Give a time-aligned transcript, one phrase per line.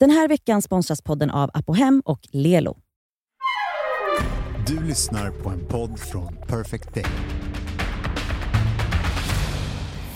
[0.00, 2.76] Den här veckan sponsras podden av Apohem och Lelo.
[4.66, 7.04] Du lyssnar på en podd från Perfect Day.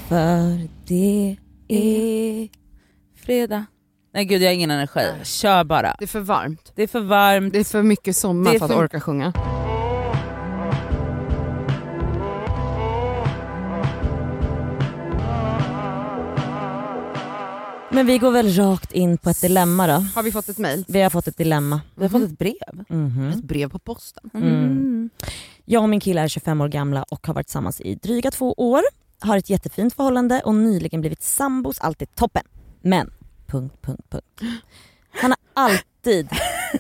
[0.09, 1.37] För det
[1.69, 2.49] är...
[3.25, 3.65] Fredag.
[4.15, 5.13] Nej gud jag har ingen energi.
[5.25, 5.97] Kör bara.
[5.99, 6.73] Det är för varmt.
[6.75, 7.53] Det är för varmt.
[7.53, 9.33] Det är för mycket sommar Det är för att för- orka sjunga.
[17.93, 19.93] Men vi går väl rakt in på ett dilemma då.
[19.93, 20.85] Har vi fått ett mejl?
[20.89, 21.81] Vi har fått ett dilemma.
[21.95, 22.85] Vi har fått ett brev.
[22.89, 23.29] Mhm.
[23.29, 24.31] Ett brev på posten.
[24.35, 25.11] Mm.
[25.65, 28.53] Jag och min kille är 25 år gamla och har varit tillsammans i dryga två
[28.53, 28.83] år.
[29.21, 31.81] Har ett jättefint förhållande och nyligen blivit sambos.
[31.81, 32.45] Allt är toppen.
[32.83, 33.13] Men...
[33.47, 34.41] Punkt, punkt, punkt.
[35.11, 35.81] Han har alltid,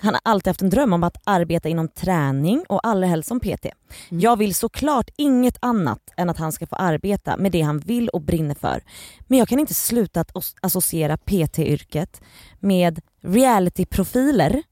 [0.02, 3.41] han har alltid haft en dröm om att arbeta inom träning och allra helst som
[3.41, 3.66] PT.
[4.09, 8.09] Jag vill såklart inget annat än att han ska få arbeta med det han vill
[8.09, 8.83] och brinner för.
[9.20, 12.20] Men jag kan inte sluta att associera PT-yrket
[12.60, 14.62] med realityprofiler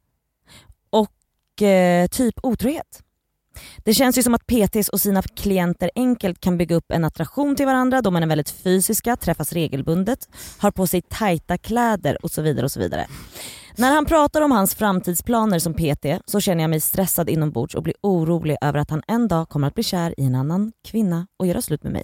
[0.90, 3.02] och eh, typ otrohet.
[3.84, 7.56] Det känns ju som att PTs och sina klienter enkelt kan bygga upp en attraktion
[7.56, 10.28] till varandra då man är väldigt fysiska, träffas regelbundet,
[10.58, 12.64] har på sig tajta kläder och så vidare.
[12.64, 13.06] och så vidare.
[13.78, 17.82] När han pratar om hans framtidsplaner som PT så känner jag mig stressad inombords och
[17.82, 21.26] blir orolig över att han en dag kommer att bli kär i en annan kvinna
[21.36, 22.02] och göra slut med mig.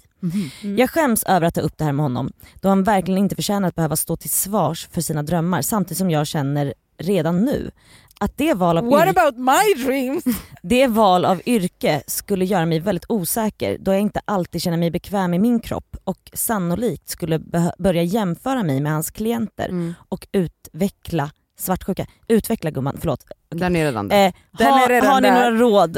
[0.77, 3.67] Jag skäms över att ta upp det här med honom då han verkligen inte förtjänar
[3.67, 7.71] att behöva stå till svars för sina drömmar samtidigt som jag känner redan nu
[8.19, 10.23] att det val av What about my dreams?
[10.63, 14.91] det val av yrke skulle göra mig väldigt osäker då jag inte alltid känner mig
[14.91, 17.39] bekväm i min kropp och sannolikt skulle
[17.79, 19.93] börja jämföra mig med hans klienter Mm.
[20.09, 22.05] och utveckla svartsjuka.
[22.27, 23.23] Utveckla gumman, förlåt.
[23.49, 24.25] Den är redan där.
[24.27, 25.35] Eh, Den ha, är redan har ni där.
[25.51, 25.97] några råd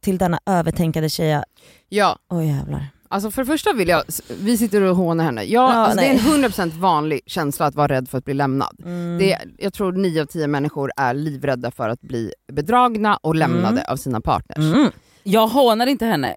[0.00, 1.44] till denna övertänkande tjeja?
[1.88, 2.86] Ja, Oj jävlar.
[3.10, 4.02] Alltså för det första vill jag,
[4.40, 5.42] vi sitter och hånar henne.
[5.44, 6.18] Ja, Ja, alltså det är en
[6.50, 8.76] 100% vanlig känsla att vara rädd för att bli lämnad.
[8.84, 9.18] Mm.
[9.18, 13.80] Det, jag tror 9 av 10 människor är livrädda för att bli bedragna och lämnade
[13.80, 13.84] Mm.
[13.92, 14.58] av sina partners.
[14.74, 14.90] Mm.
[15.22, 16.36] Jag hånar inte henne.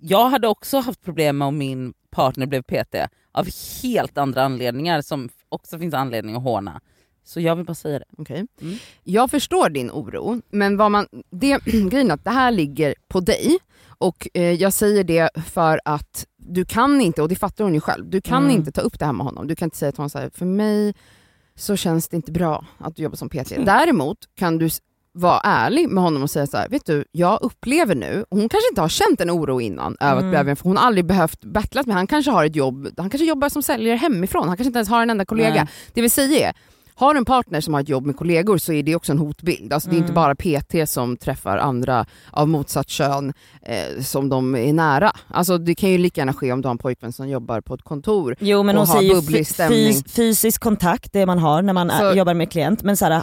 [0.00, 2.94] Jag hade också haft problem med om min partner blev PT
[3.32, 3.46] av
[3.82, 6.80] helt andra anledningar som också finns anledning att håna.
[7.24, 8.04] Så jag vill bara säga det.
[8.18, 8.46] Okej.
[8.60, 8.76] Mm.
[9.04, 13.58] Jag förstår din oro, men vad man, det, grejen att det här ligger på dig
[14.00, 17.80] och eh, jag säger det för att du kan inte, och det fattar hon ju
[17.80, 18.56] själv, du kan Mm.
[18.56, 19.46] inte ta upp det här med honom.
[19.46, 20.94] Du kan inte säga till honom så här, för mig
[21.56, 23.56] så känns det inte bra att du jobbar som PT.
[23.64, 24.68] Däremot kan du
[25.12, 28.68] vara ärlig med honom och säga så här, vet du, jag upplever nu, hon kanske
[28.70, 30.30] inte har känt en oro innan över att Mm.
[30.30, 33.10] bli övergiven, för hon har aldrig behövt battla med han kanske har ett jobb, han
[33.10, 35.54] kanske jobbar som säljare hemifrån, han kanske inte ens har en enda kollega.
[35.54, 35.66] Nej.
[35.94, 36.54] Det vill säga är,
[37.00, 39.72] har en partner som har ett jobb med kollegor så är det också en hotbild.
[39.72, 40.14] Alltså Det är inte Mm.
[40.14, 45.12] bara PT som träffar andra av motsatt kön eh, som de är nära.
[45.28, 47.74] Alltså det kan ju lika gärna ske om du har en pojkvän som jobbar på
[47.74, 48.36] ett kontor.
[48.40, 49.92] Jo men och hon ha säger bubblig stämning.
[49.92, 52.82] fys- fysisk kontakt, det man har när man är, Så- jobbar med klient.
[52.82, 53.22] Men så här,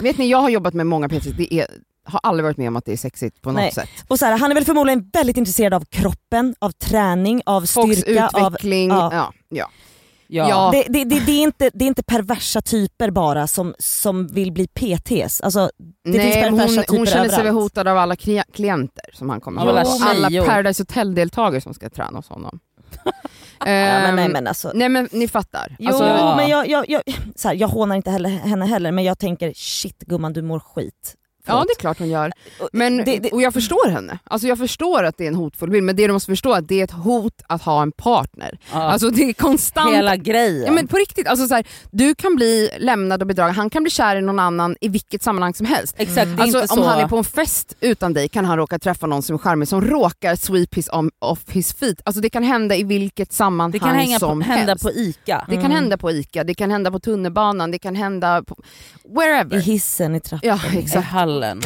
[0.00, 1.66] Vet ni, jag har jobbat med många PT, det är,
[2.04, 3.72] har aldrig varit med om att det är sexigt på något Nej.
[3.72, 3.88] sätt.
[4.08, 8.00] Och så här, han är väl förmodligen väldigt intresserad av kroppen, av träning, av Folks
[8.00, 8.28] styrka.
[8.32, 9.10] Av, utveckling, ja.
[9.12, 9.16] ja.
[9.16, 9.70] Ja, Ja.
[10.32, 10.70] Ja.
[10.72, 14.52] det, det, det, det, är inte, det är inte perversa typer bara som, som vill
[14.52, 15.40] bli PTs.
[15.40, 15.70] Alltså,
[16.04, 17.54] det finns Nej, perversa hon, typer hon känner sig överallt.
[17.62, 19.84] hotad av alla kli- klienter som han kommer ha.
[20.00, 20.44] Alla.
[20.46, 22.60] Paradise Hotel-deltagare som ska träna hos honom.
[23.58, 25.76] Ja, men, nej, Ehm, men alltså, nej men ni fattar.
[25.78, 26.36] jo, Alltså, Ja.
[26.36, 27.02] men jag, jag, jag,
[27.36, 30.60] så här, jag hånar inte heller, henne heller men jag tänker shit gumman du mår
[30.60, 31.14] skit.
[31.50, 32.32] Ja det är klart hon gör.
[32.72, 34.18] Men, det, det, och jag förstår henne.
[34.24, 36.58] Alltså jag förstår att det är en hotfull bild, men det du måste förstå är
[36.58, 38.58] att det är ett hot att ha en partner.
[38.72, 38.78] Ja.
[38.82, 39.94] Alltså det är konstant...
[39.96, 40.64] Hela grejen.
[40.66, 43.82] Ja, men på riktigt, alltså så här, du kan bli lämnad och bedragen, han kan
[43.82, 45.94] bli kär i någon annan i vilket sammanhang som helst.
[45.98, 46.84] Exakt, det är Alltså, inte om så...
[46.88, 49.68] han är på en fest utan dig kan han råka träffa någon som är charmig
[49.68, 52.00] som råkar sweep his om, off his feet.
[52.04, 54.84] Alltså det kan hända i vilket sammanhang det kan hänga på, som hända helst.
[54.84, 55.44] på ICA.
[55.48, 55.72] Det kan Mm.
[55.82, 58.56] hända på ICA, det kan hända på tunnelbanan, det kan hända på...
[59.04, 59.58] I wherever.
[59.60, 60.48] hissen, i trappan.
[60.48, 61.06] Ja I exakt.
[61.40, 61.62] Hallen.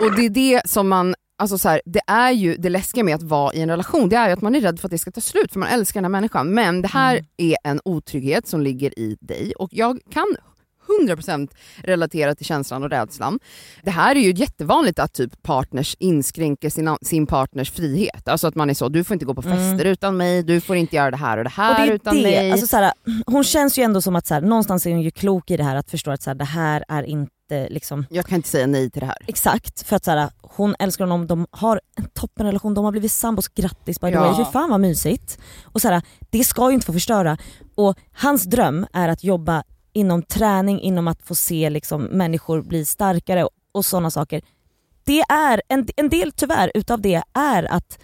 [0.00, 3.14] Och det är det som man, alltså så här, det är ju det läskiga med
[3.14, 4.98] att vara i en relation, det är ju att man är rädd för att det
[4.98, 6.54] ska ta slut för man älskar den här människan.
[6.54, 10.36] Men det här är en otrygghet som ligger i dig och jag kan
[11.02, 13.38] 100% relatera till känslan och rädslan.
[13.82, 18.28] Det här är ju jättevanligt att typ partners inskränker sin, sin partners frihet.
[18.28, 19.86] Alltså att man är så, du får inte gå på fester Mm.
[19.86, 22.16] utan mig, du får inte göra det här och det här Och det är utan
[22.16, 22.52] det, mig.
[22.52, 22.92] alltså, så här,
[23.26, 25.64] hon känns ju ändå som att så här, någonstans är hon ju klok i det
[25.64, 27.32] här att förstå att så här, det här är inte
[27.70, 29.16] liksom jag kan inte säga nej till det här.
[29.26, 33.12] Exakt, för att så här, hon älskar honom, de har en toppenrelation, de har blivit
[33.12, 34.20] sambos, grattis by the Ja.
[34.32, 35.38] way, fy fan vad mysigt.
[35.64, 37.36] Och så här, det ska ju inte få förstöra.
[37.74, 39.62] Och hans dröm är att jobba
[39.96, 44.42] inom träning, inom att få se liksom, människor bli starkare och, och sådana saker.
[45.04, 47.98] Det är, en, en del tyvärr utav det är att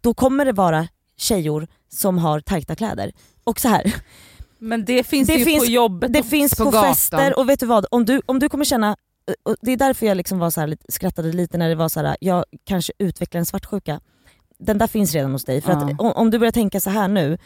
[0.00, 3.12] då kommer det vara tjejor som har tajta kläder.
[3.44, 3.94] Och så här,
[4.58, 6.94] Men det finns Det ju finns- på jobbet det finns på på, gatan.
[6.94, 8.96] fester och vet du vad, om du, om du kommer känna
[9.42, 12.00] och det är därför jag liksom var så här, skrattade lite när det var så
[12.00, 14.00] här, jag kanske utvecklar en svartsjuka.
[14.58, 15.60] Den där finns redan hos dig.
[15.60, 17.38] För att om, om du börjar tänka så här nu,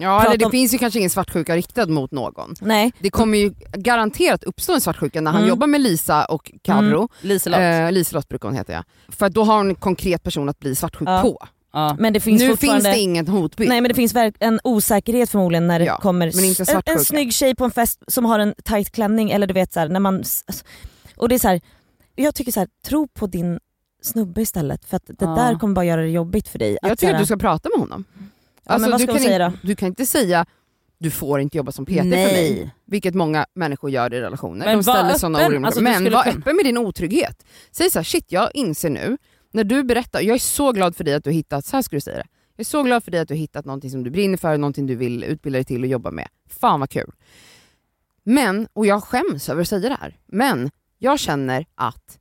[0.00, 2.54] Ja, eller det om- finns ju kanske ingen svartsjuka riktad mot någon.
[2.60, 2.92] nej.
[2.98, 5.48] Det kommer ju garanterat uppstå en svartsjuka när han Mm.
[5.48, 7.08] jobbar med Lisa och Carro.
[7.20, 7.60] Liselott.
[7.60, 8.84] Eh, Liselott brukar hon heta ja.
[9.08, 11.22] För att då har hon en konkret person att bli svartsjuk Ja.
[11.22, 11.46] på.
[11.72, 11.96] ja.
[11.98, 12.82] Men det finns nu fortfarande...
[12.84, 13.68] finns det ingen hotbild.
[13.68, 17.04] Nej men det finns en osäkerhet förmodligen när det Ja, kommer men inte en, en
[17.04, 19.88] snygg tjej på en fest som har en tight klänning eller du vet så här,
[19.88, 20.24] när man...
[21.16, 21.60] Och det är så här,
[22.16, 23.60] jag tycker så här, tro på din
[24.02, 25.26] snubbe istället för att det Ja.
[25.34, 26.78] där kommer bara göra det jobbigt för dig.
[26.82, 28.04] Jag att, tycker att här, du ska prata med honom.
[28.68, 29.52] Men vad du ska kan hon säga då?
[29.62, 30.46] Du kan inte säga
[31.00, 32.04] du får inte jobba som PT för mig.
[32.54, 32.74] Nej.
[32.86, 34.66] Vilket många människor gör i relationer.
[34.66, 37.46] Men De ställer sådana orimliga Alltså, du Men var kunna- öppen med din otrygghet.
[37.70, 39.18] Säg så här, shit jag inser nu,
[39.52, 41.96] när du berättar, jag är så glad för dig att du hittat, så här ska
[41.96, 42.26] du säga det.
[42.56, 44.86] Jag är så glad för dig att du hittat någonting som du brinner för, någonting
[44.86, 46.28] du vill utbilda dig till och jobba med.
[46.60, 47.12] Fan vad kul.
[48.24, 52.18] Men, och jag skäms över att säga det här, men jag känner att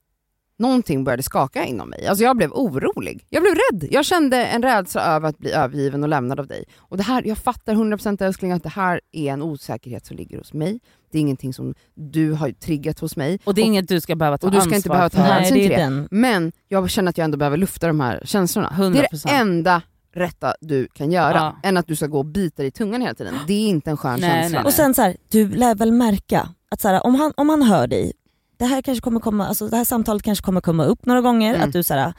[0.59, 2.07] någonting började skaka inom mig.
[2.07, 3.25] Alltså jag blev orolig.
[3.29, 3.87] Jag blev rädd.
[3.91, 6.63] Jag kände en rädsla över att bli övergiven och lämnad av dig.
[6.77, 10.37] Och det här, jag fattar 100% älskling att det här är en osäkerhet som ligger
[10.37, 10.79] hos mig.
[11.11, 13.39] Det är ingenting som du har triggat hos mig.
[13.43, 15.17] Och det är inget du ska behöva ta och du ska ansvar inte behöva ta
[15.17, 15.23] för.
[15.23, 15.83] Nej hänsyn det är till det.
[15.83, 16.07] den.
[16.11, 18.73] Men jag känner att jag ändå behöver lufta de här känslorna.
[18.77, 19.23] Det är 100%.
[19.27, 19.81] det enda
[20.15, 21.35] rätta du kan göra.
[21.35, 21.55] Ja.
[21.69, 23.35] Än att du ska gå och bita dig i tungan hela tiden.
[23.47, 24.59] Det är inte en skön Nej, känsla.
[24.59, 27.49] nej, Och sen så här, du lär väl märka att så här, om, han, om
[27.49, 28.13] han hör dig,
[28.57, 31.55] det här, kanske kommer komma, alltså det här samtalet kanske kommer komma upp några gånger,
[31.55, 31.67] Mm.
[31.67, 32.13] att du säger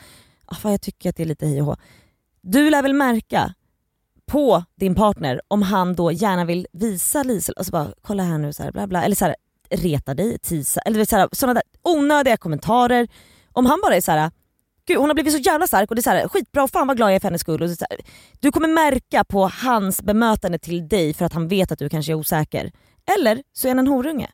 [0.47, 1.77] ah, fan, jag tycker att det är lite hej och hå.
[2.43, 3.55] Du lär väl märka
[4.27, 8.53] på din partner om han då gärna vill visa Lisel, alltså bara kolla här nu
[8.53, 9.37] så här, bla bla, eller så här,
[9.71, 13.09] reta dig, tisa, eller så här, sådana där onödiga kommentarer.
[13.53, 14.31] Om han bara är så här.
[14.87, 16.87] Gud, hon har blivit så jävla stark och det är så här, skitbra och fan
[16.87, 17.63] vad glad jag är för hennes skull.
[17.63, 18.01] Och så här,
[18.41, 22.13] du kommer märka på hans bemötande till dig för att han vet att du kanske
[22.13, 22.73] är osäker.
[23.17, 24.31] Eller så är han en horunge.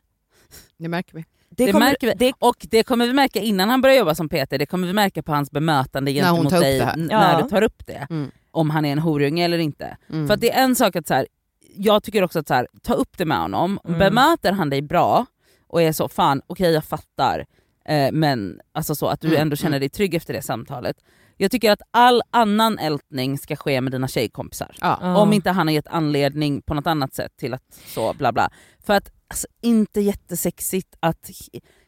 [0.77, 1.25] Det märker vi.
[1.57, 2.13] Det kommer- märker vi.
[2.13, 4.93] det- Och det kommer vi märka innan han börjar jobba som PT, det kommer vi
[4.93, 6.95] märka på hans bemötande gentemot dig det Ja.
[7.19, 8.07] när du tar upp det.
[8.09, 8.31] Mm.
[8.51, 9.97] Om han är en horunge eller inte.
[10.09, 10.27] Mm.
[10.27, 11.27] För att det är en sak att så här,
[11.75, 13.99] jag tycker också att så här, ta upp det med honom, Mm.
[13.99, 15.25] bemöter han dig bra
[15.67, 17.45] och är så fan okej jag fattar,
[17.89, 20.97] eh, men alltså så att du Mm, ändå känner dig trygg efter det samtalet.
[21.37, 24.75] Jag tycker att all annan ältning ska ske med dina tjejkompisar.
[24.81, 25.17] Ja.
[25.17, 28.49] Om inte han har gett anledning på något annat sätt till att så bla bla.
[28.85, 31.29] För att alltså, inte jättesexigt att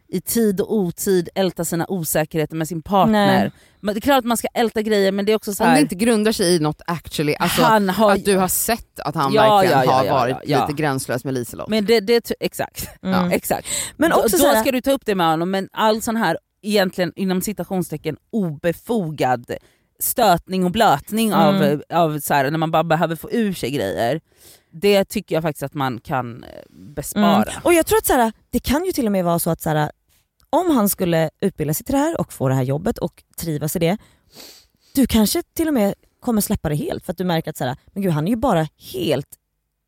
[0.10, 3.40] i- tid och otid älta sina osäkerheter med sin partner.
[3.40, 3.52] Nej.
[3.80, 5.68] Men det är klart att man ska älta grejer men det är också så Om
[5.70, 5.76] här.
[5.76, 9.16] det inte grundar sig i något actually, alltså han har, att du har sett att
[9.16, 10.68] han Ja, verkligen ja, ja, har ja, varit ja, ja.
[10.68, 11.70] lite gränslös med Liselott.
[11.70, 12.88] men det, det, exakt.
[13.02, 13.32] Mm.
[13.32, 13.68] exakt.
[13.98, 16.02] Men då, också då så här- ska du ta upp det med honom men all
[16.02, 19.52] sån här egentligen inom citationstecken obefogad
[20.00, 21.82] stötning och blötning av, Mm.
[21.94, 24.22] av så här, när man bara behöver få ur sig grejer.
[24.82, 27.44] Det tycker jag faktiskt att man kan eh, bespara.
[27.44, 27.62] Mm.
[27.64, 29.62] Och jag tror att så här, det kan ju till och med vara så att
[29.62, 29.92] så här,
[30.50, 33.76] om han skulle utbilda sig till det här och få det här jobbet och trivas
[33.76, 33.98] i det,
[34.96, 37.66] du kanske till och med kommer släppa det helt för att du märker att så
[37.66, 39.28] här, men gud, han är ju bara helt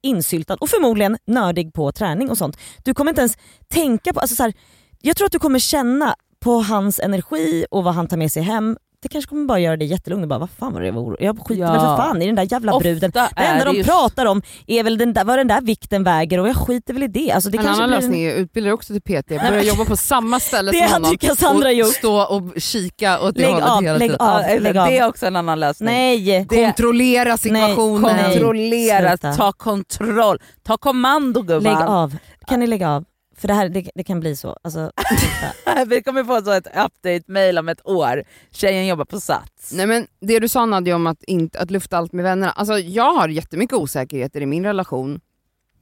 [0.02, 2.58] insyltad och förmodligen nördig på träning och sånt.
[2.84, 3.38] Du kommer inte ens
[3.68, 4.54] tänka på, alltså så här,
[5.02, 8.44] jag tror att du kommer känna på hans energi och vad han tar med sig
[8.44, 8.78] hem.
[9.02, 11.02] Det kanske kommer bara göra dig jättelugn och bara vad fan var det jag var
[11.02, 11.72] orolig Jag skiter Ja.
[11.72, 13.10] väl för fan i den där jävla bruden.
[13.10, 15.62] Ofta Det är enda de ju- pratar om är väl den där, vad den där
[15.62, 17.32] vikten väger och jag skiter väl i det.
[17.32, 19.98] Alltså det en annan blir lösning är utbilda dig också till PT, börja jobba på
[19.98, 21.94] samma ställe Det som honom och gjort.
[21.96, 24.28] stå och kika åt det Lägg hållet av, hela lägg tiden.
[24.28, 24.42] av.
[24.62, 24.88] Lägg av.
[24.88, 25.90] det är också en annan lösning.
[25.90, 26.46] Nej!
[26.48, 28.16] Kontrollera situationen.
[28.16, 28.34] Nej.
[28.34, 29.34] Kontrollera, Sluta.
[29.34, 31.64] ta kontroll, ta kommando gumman.
[31.64, 32.18] Lägg av.
[32.48, 33.06] Kan ni lägga av?
[33.40, 34.58] För det här det, det kan bli så.
[34.64, 34.92] Alltså.
[35.88, 38.24] Vi kommer få så ett update-mail om ett år.
[38.52, 39.74] Tjejen jobbar på Sats.
[39.74, 42.80] Nej men det du sa Nadja om att, inte, att lufta allt med vännerna, alltså
[42.80, 45.20] jag har jättemycket osäkerheter i min relation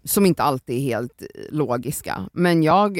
[0.04, 3.00] som inte alltid är helt eh, logiska, men jag,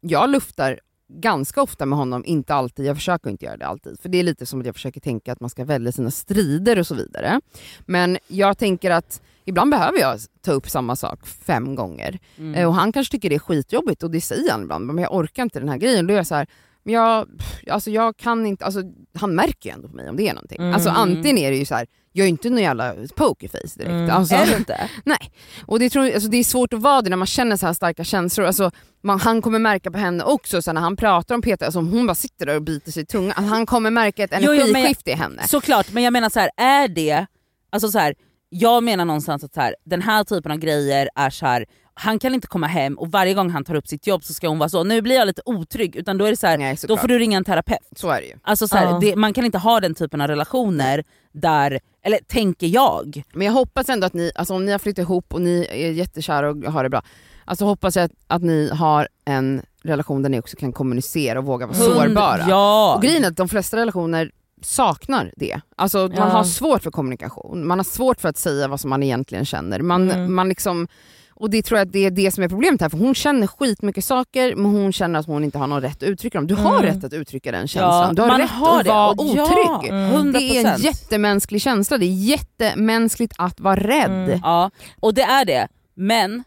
[0.00, 4.08] jag luftar ganska ofta med honom, inte alltid, jag försöker inte göra det alltid, för
[4.08, 6.86] det är lite som att jag försöker tänka att man ska välja sina strider och
[6.86, 7.40] så vidare.
[7.80, 12.18] Men jag tänker att ibland behöver jag ta upp samma sak fem gånger.
[12.38, 12.54] Mm.
[12.54, 15.14] Eh, Och han kanske tycker det är skitjobbigt och det säger han ibland, men jag
[15.14, 16.06] orkar inte den här grejen.
[16.06, 16.46] Då är jag så här,
[16.84, 17.28] men jag,
[17.70, 18.80] alltså jag kan inte, alltså,
[19.18, 20.58] han märker ju ändå på mig om det är någonting.
[20.60, 20.74] Mm.
[20.74, 23.90] Alltså antingen är det ju så här, jag är inte någon jävla pokerface direkt.
[23.90, 24.10] Mm.
[24.10, 24.90] Alltså, Är du inte?
[25.04, 25.32] nej.
[25.66, 27.72] Och det, tror, alltså, det är svårt att vara det när man känner så här
[27.72, 28.46] starka känslor.
[28.46, 28.70] Alltså,
[29.02, 31.88] man, han kommer märka på henne också, så när han pratar om Peter, alltså, om
[31.92, 34.38] hon bara sitter där och biter sig i tungan, att han kommer märka ett Jo,
[34.40, 35.48] jo, men- energiskifte i henne.
[35.48, 37.26] Såklart, men jag menar så här, är det,
[37.70, 38.14] alltså så här,
[38.54, 42.18] jag menar någonstans att så här, den här typen av grejer är så här, han
[42.18, 44.58] kan inte komma hem och varje gång han tar upp sitt jobb så ska hon
[44.58, 45.96] vara så, nu blir jag lite otrygg.
[45.96, 47.78] Utan då är det så här, Nej, då får du ringa en terapeut.
[47.96, 48.34] Så är det ju.
[48.42, 48.98] Alltså så här, Ja.
[49.00, 53.22] det, man kan inte ha den typen av relationer där, eller tänker jag.
[53.34, 55.90] Men jag hoppas ändå att ni, alltså om ni har flyttat ihop och ni är
[55.90, 57.02] jättekära och har det bra,
[57.44, 61.44] alltså hoppas jag att, att ni har en relation där ni också kan kommunicera och
[61.44, 62.44] våga vara sårbara.
[62.48, 62.94] Ja.
[62.96, 64.30] Och grejen är att de flesta relationer
[64.64, 65.60] saknar det.
[65.76, 66.24] Alltså man Ja.
[66.24, 69.80] har svårt för kommunikation, man har svårt för att säga vad som man egentligen känner.
[69.80, 70.34] Man, Mm.
[70.34, 70.88] man liksom,
[71.30, 73.46] och det tror jag att det är det som är problemet här, för hon känner
[73.46, 76.46] skitmycket saker men hon känner att hon inte har någon rätt att uttrycka dem.
[76.46, 76.94] Du har Mm.
[76.94, 78.90] rätt att uttrycka den känslan, du har man rätt har att det.
[78.90, 79.90] vara Och ja, otrygg.
[79.92, 80.32] Mm.
[80.32, 80.78] Det är en 100%.
[80.84, 84.10] jättemänsklig känsla, det är jättemänskligt att vara rädd.
[84.28, 84.40] Mm.
[84.42, 85.68] Ja, och det är det.
[85.94, 86.44] Men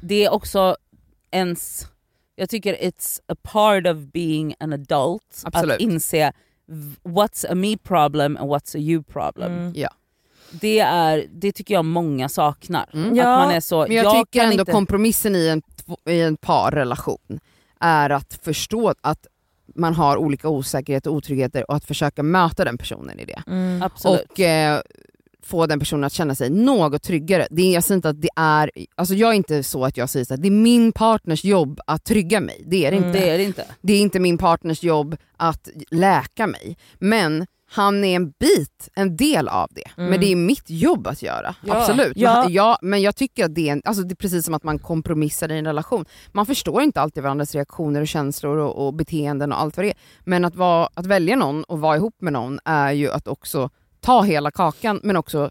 [0.00, 0.76] det är också
[1.30, 1.86] ens,
[2.36, 5.74] jag tycker it's a part of being an adult Absolut.
[5.74, 6.32] att inse
[7.02, 9.52] what's a me problem and what's a you problem.
[9.52, 9.88] Mm.
[10.50, 12.90] Det, är, det tycker jag många saknar.
[12.92, 13.10] Mm.
[13.10, 15.62] Att Ja, man är så, Men jag, tycker kan ändå inte, kompromissen i en,
[16.08, 17.40] i en parrelation
[17.80, 19.26] är att förstå att
[19.74, 23.42] man har olika osäkerheter och otryggheter och att försöka möta den personen i det.
[23.46, 23.82] Mm.
[23.82, 24.30] Absolut.
[24.30, 24.80] Och eh,
[25.46, 27.46] få den personen att känna sig något tryggare.
[27.50, 30.10] Det är, jag säger inte att det är, alltså jag är inte så att jag
[30.10, 32.64] säger här, det är min partners jobb att trygga mig.
[32.66, 33.08] Det är det Mm.
[33.08, 33.20] inte.
[33.20, 33.64] det är det inte.
[33.80, 36.76] Det är inte min partners jobb att läka mig.
[36.98, 39.90] Men han är en bit, en del av det.
[39.96, 40.10] Mm.
[40.10, 41.54] Men det är mitt jobb att göra.
[41.64, 41.76] Ja.
[41.80, 42.12] Absolut.
[42.16, 42.42] Ja.
[42.42, 44.62] Men, ja, men jag tycker att det är, en, alltså det är precis som att
[44.62, 46.04] man kompromissar i en relation.
[46.32, 49.90] Man förstår inte alltid varandras reaktioner och känslor och, och beteenden och allt vad det
[49.90, 49.96] är.
[50.24, 53.70] Men att, vara, att välja någon och vara ihop med någon är ju att också
[54.06, 55.50] ta hela kakan men också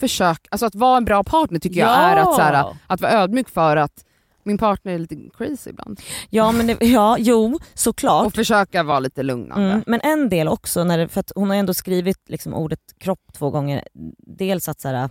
[0.00, 1.94] försök, alltså att vara en bra partner tycker jag Ja.
[1.96, 4.04] är att, så här, att vara ödmjuk för att
[4.42, 6.00] min partner är lite crazy ibland.
[6.30, 8.26] Ja, men det, ja, jo såklart.
[8.26, 9.66] Och försöka vara lite lugnande.
[9.70, 13.32] Mm, men en del också, när det, för hon har ändå skrivit liksom ordet kropp
[13.32, 13.84] två gånger.
[14.18, 15.10] Dels att så här,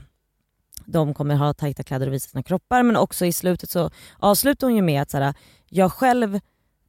[0.86, 4.68] de kommer ha tajta kläder och visa sina kroppar men också i slutet så avslutar
[4.68, 5.34] hon ju med att så här,
[5.70, 6.40] jag själv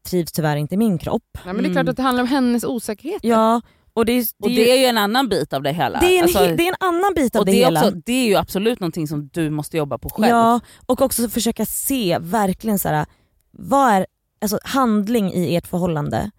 [0.03, 1.39] trivs tyvärr inte i min kropp.
[1.45, 1.91] Ja, men det är klart Mm.
[1.91, 3.21] att det handlar om hennes osäkerhet.
[3.25, 3.61] Ja,
[3.99, 6.01] och det, är- det, Och det är ju en annan bit av det hela.
[6.01, 7.81] det, är en, Alltså, det är en annan bit av det, det, hela.
[7.81, 10.29] också, det är ju absolut någonting som du måste jobba på själv.
[10.29, 13.07] Ja, och också försöka se verkligen så här,
[13.51, 14.07] vad är
[14.41, 16.31] alltså, handling i ert förhållande.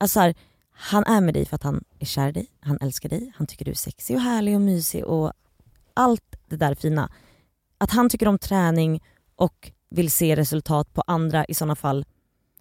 [0.00, 0.34] Alltså så här,
[0.72, 3.46] han är med dig för att han är kär i dig, han älskar dig, han
[3.46, 5.32] tycker du är sexig och härlig och mysig och
[5.94, 7.10] allt det där fina.
[7.78, 9.02] Att han tycker om träning
[9.36, 12.04] och vill se resultat på andra i sådana fall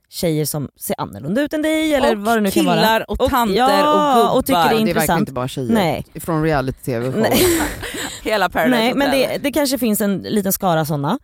[0.09, 2.75] tjejer som ser annorlunda ut än dig eller och vad det nu kan vara.
[2.75, 4.37] killar och, Och- tanter ja, och gubbar.
[4.37, 5.19] och tycker det är det är verkligen intressant.
[5.19, 6.05] inte bara tjejer Nej.
[6.15, 7.09] från reality-tv.
[7.21, 7.43] Nej.
[8.23, 11.19] Hela Paradise Nej men det, det kanske finns en liten skara sådana.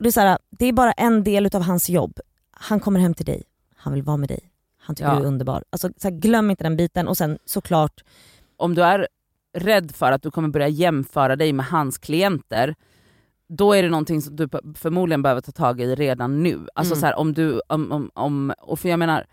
[0.00, 2.18] Det är, så här, det är bara en del av hans jobb.
[2.52, 3.42] Han kommer hem till dig,
[3.76, 4.40] han vill vara med dig,
[4.80, 5.16] han tycker Ja.
[5.16, 5.64] du är underbar.
[5.70, 8.04] Alltså, så här, glöm inte den biten och sen såklart,
[8.56, 9.08] Om du är
[9.56, 12.74] rädd för att du kommer börja jämföra dig med hans klienter,
[13.48, 16.66] då är det någonting som du förmodligen behöver ta tag i redan nu.
[16.74, 17.00] Alltså Mm.
[17.00, 19.26] så här, om du, om, om, om, och för jag menar,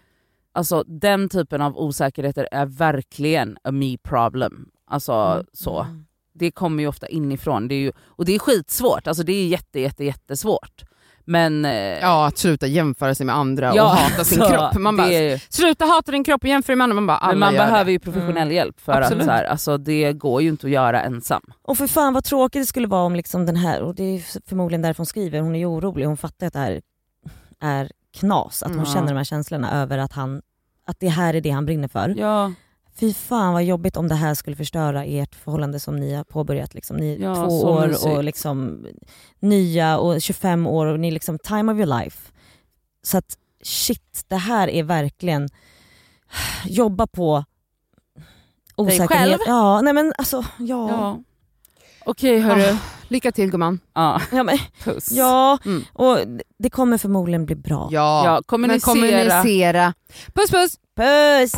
[0.53, 4.69] alltså den typen av osäkerheter är verkligen a me problem.
[4.85, 5.45] Alltså Mm.
[5.53, 5.85] så.
[6.33, 9.47] Det kommer ju ofta inifrån, det är ju, och det är skitsvårt, alltså det är
[9.47, 10.83] jätte, jätte, jättesvårt.
[11.25, 14.73] Men eh, Ja, att sluta jämföra sig med andra ja, och hata sin så kropp.
[14.73, 16.95] Man bara, är, sluta hata din kropp och jämföra dig med andra.
[16.95, 17.91] Man bara, men man behöver det.
[17.91, 18.53] ju professionell Mm.
[18.55, 19.21] hjälp för Absolut.
[19.21, 21.41] att så här, alltså, det går ju inte att göra ensam.
[21.61, 24.47] Och för fan vad tråkigt det skulle vara om liksom den här, och det är
[24.49, 26.81] förmodligen därför hon skriver, hon är ju orolig, hon fattar att det här
[27.61, 28.93] är knas, att hon Mm.
[28.93, 30.41] känner de här känslorna över att han,
[30.87, 32.15] att det här är det han brinner för.
[32.17, 32.51] Ja,
[33.01, 36.74] Fy fan vad jobbigt om det här skulle förstöra ert förhållande som ni har påbörjat.
[36.74, 36.98] Liksom.
[36.98, 38.05] Ni är Ja, två år mysigt.
[38.05, 38.86] och liksom
[39.39, 42.31] nya och 25 år och ni är liksom time of your life.
[43.03, 45.50] Så att shit, det här är verkligen
[46.65, 47.43] jobba på
[48.75, 49.10] osäkerhet.
[49.10, 49.38] själv?
[49.48, 50.89] Ja, nej men alltså ja.
[50.89, 51.20] ja.
[52.05, 52.62] Okej hörru.
[52.74, 52.77] Ah,
[53.08, 53.79] lycka till gumman.
[53.93, 55.12] Ja, Ja, men, puss.
[55.12, 55.84] ja Mm.
[55.93, 56.17] och
[56.60, 57.89] det kommer förmodligen bli bra.
[57.91, 58.93] Ja, Ja, men kommunicera.
[58.93, 59.93] kommunicera.
[60.34, 60.77] Puss puss!
[60.96, 61.53] Puss!